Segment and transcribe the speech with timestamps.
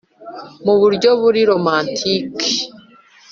[0.65, 2.51] mu buryo buri romantiki